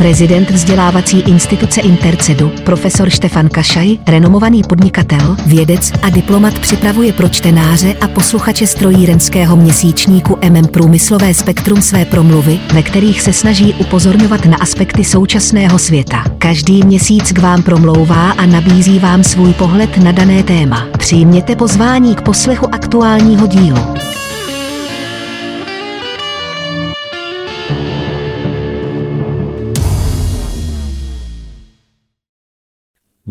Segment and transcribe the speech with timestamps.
[0.00, 7.94] Prezident vzdělávací instituce Intercedu, profesor Štefan Kašaj, renomovaný podnikatel, vědec a diplomat připravuje pro čtenáře
[8.00, 14.56] a posluchače strojírenského měsíčníku MM Průmyslové spektrum své promluvy, ve kterých se snaží upozorňovat na
[14.56, 16.24] aspekty současného světa.
[16.38, 20.86] Každý měsíc k vám promlouvá a nabízí vám svůj pohled na dané téma.
[20.98, 23.99] Přijměte pozvání k poslechu aktuálního dílu.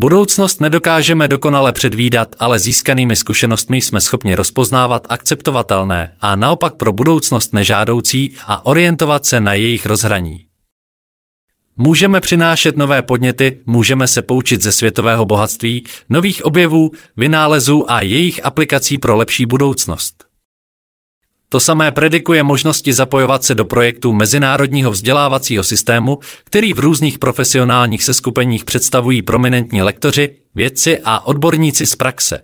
[0.00, 7.52] Budoucnost nedokážeme dokonale předvídat, ale získanými zkušenostmi jsme schopni rozpoznávat akceptovatelné a naopak pro budoucnost
[7.54, 10.46] nežádoucí a orientovat se na jejich rozhraní.
[11.76, 18.44] Můžeme přinášet nové podněty, můžeme se poučit ze světového bohatství, nových objevů, vynálezů a jejich
[18.44, 20.29] aplikací pro lepší budoucnost.
[21.52, 28.04] To samé predikuje možnosti zapojovat se do projektů mezinárodního vzdělávacího systému, který v různých profesionálních
[28.04, 32.40] seskupeních představují prominentní lektoři, vědci a odborníci z praxe.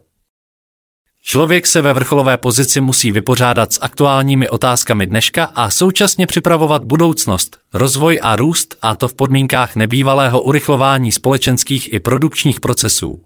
[1.22, 7.56] Člověk se ve vrcholové pozici musí vypořádat s aktuálními otázkami dneška a současně připravovat budoucnost,
[7.74, 13.20] rozvoj a růst, a to v podmínkách nebývalého urychlování společenských i produkčních procesů.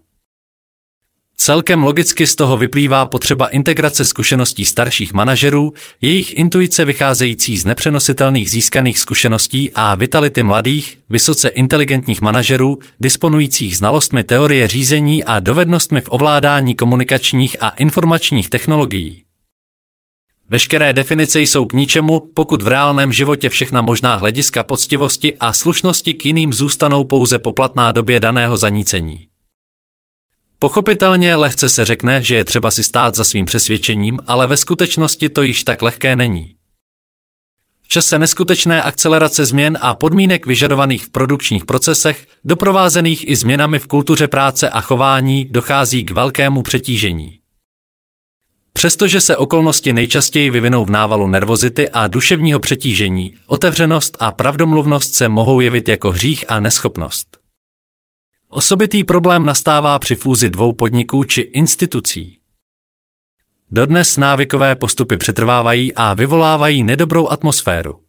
[1.42, 8.50] Celkem logicky z toho vyplývá potřeba integrace zkušeností starších manažerů, jejich intuice vycházející z nepřenositelných
[8.50, 16.08] získaných zkušeností a vitality mladých, vysoce inteligentních manažerů, disponujících znalostmi teorie řízení a dovednostmi v
[16.08, 19.24] ovládání komunikačních a informačních technologií.
[20.48, 26.14] Veškeré definice jsou k ničemu, pokud v reálném životě všechna možná hlediska poctivosti a slušnosti
[26.14, 29.29] k jiným zůstanou pouze poplatná době daného zanícení.
[30.62, 35.28] Pochopitelně lehce se řekne, že je třeba si stát za svým přesvědčením, ale ve skutečnosti
[35.28, 36.54] to již tak lehké není.
[37.82, 43.86] V čase neskutečné akcelerace změn a podmínek vyžadovaných v produkčních procesech, doprovázených i změnami v
[43.86, 47.38] kultuře práce a chování, dochází k velkému přetížení.
[48.72, 55.28] Přestože se okolnosti nejčastěji vyvinou v návalu nervozity a duševního přetížení, otevřenost a pravdomluvnost se
[55.28, 57.39] mohou jevit jako hřích a neschopnost.
[58.52, 62.38] Osobitý problém nastává při fúzi dvou podniků či institucí.
[63.70, 68.00] Dodnes návykové postupy přetrvávají a vyvolávají nedobrou atmosféru.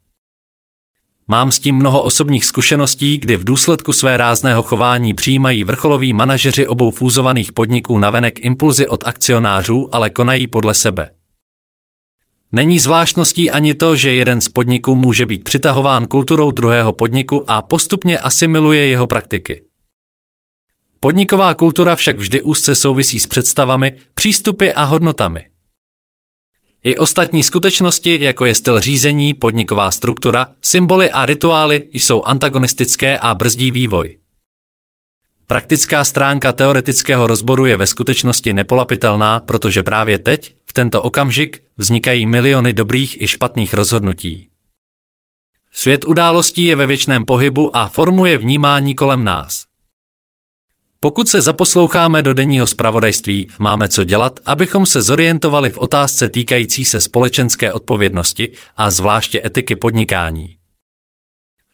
[1.27, 6.67] Mám s tím mnoho osobních zkušeností, kdy v důsledku své rázného chování přijímají vrcholoví manažeři
[6.67, 11.09] obou fúzovaných podniků navenek impulzy od akcionářů, ale konají podle sebe.
[12.51, 17.61] Není zvláštností ani to, že jeden z podniků může být přitahován kulturou druhého podniku a
[17.61, 19.70] postupně asimiluje jeho praktiky.
[21.03, 25.45] Podniková kultura však vždy úzce souvisí s představami, přístupy a hodnotami.
[26.83, 33.35] I ostatní skutečnosti, jako je styl řízení, podniková struktura, symboly a rituály, jsou antagonistické a
[33.35, 34.17] brzdí vývoj.
[35.47, 42.25] Praktická stránka teoretického rozboru je ve skutečnosti nepolapitelná, protože právě teď, v tento okamžik, vznikají
[42.25, 44.49] miliony dobrých i špatných rozhodnutí.
[45.71, 49.70] Svět událostí je ve věčném pohybu a formuje vnímání kolem nás.
[51.03, 56.85] Pokud se zaposloucháme do denního zpravodajství, máme co dělat, abychom se zorientovali v otázce týkající
[56.85, 60.57] se společenské odpovědnosti a zvláště etiky podnikání.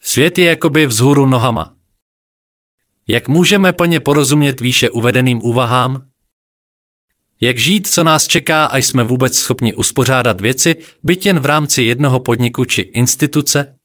[0.02, 1.76] Svět je jakoby vzhůru nohama.
[3.08, 6.08] Jak můžeme plně porozumět výše uvedeným úvahám?
[7.42, 11.84] Jak žít, co nás čeká a jsme vůbec schopni uspořádat věci, byť jen v rámci
[11.84, 13.78] jednoho podniku či instituce?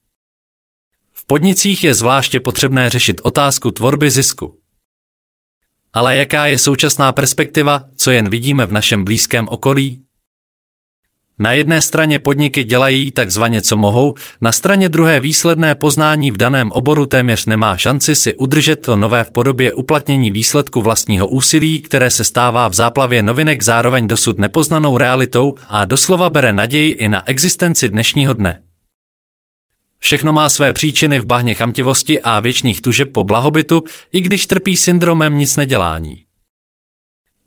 [1.13, 4.62] V podnicích je zvláště potřebné řešit otázku tvorby zisku.
[5.95, 10.03] Ale jaká je současná perspektiva, co jen vidíme v našem blízkém okolí?
[11.39, 16.73] Na jedné straně podniky dělají takzvaně co mohou, na straně druhé výsledné poznání v daném
[16.73, 22.11] oboru téměř nemá šanci si udržet to nové v podobě uplatnění výsledku vlastního úsilí, které
[22.11, 27.29] se stává v záplavě novinek zároveň dosud nepoznanou realitou a doslova bere naději i na
[27.29, 28.63] existenci dnešního dne.
[30.05, 34.77] Všechno má své příčiny v bahně chamtivosti a věčných tužeb po blahobytu, i když trpí
[34.77, 36.25] syndromem nic nedělání.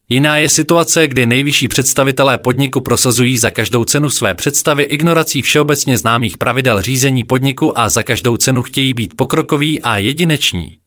[0.09, 5.97] Jiná je situace, kdy nejvyšší představitelé podniku prosazují za každou cenu své představy ignorací všeobecně
[5.97, 10.77] známých pravidel řízení podniku a za každou cenu chtějí být pokrokoví a jedineční.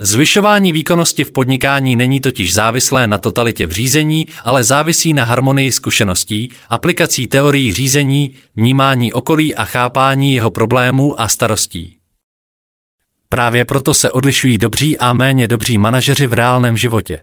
[0.00, 5.72] Zvyšování výkonnosti v podnikání není totiž závislé na totalitě v řízení, ale závisí na harmonii
[5.72, 11.96] zkušeností, aplikací teorií řízení, vnímání okolí a chápání jeho problémů a starostí.
[13.28, 17.20] Právě proto se odlišují dobří a méně dobří manažeři v reálném životě.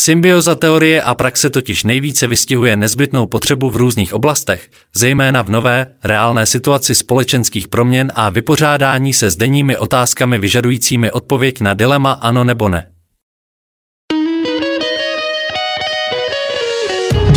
[0.00, 5.86] Symbioza teorie a praxe totiž nejvíce vystihuje nezbytnou potřebu v různých oblastech, zejména v nové,
[6.04, 12.44] reálné situaci společenských proměn a vypořádání se s denními otázkami vyžadujícími odpověď na dilema ano
[12.44, 12.97] nebo ne.